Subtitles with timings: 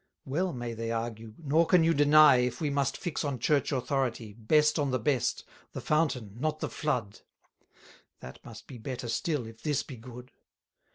[0.25, 4.33] Well may they argue, nor can you deny, If we must fix on Church authority,
[4.33, 5.43] Best on the best,
[5.73, 7.21] the fountain, not the flood;
[8.19, 10.31] That must be better still, if this be good.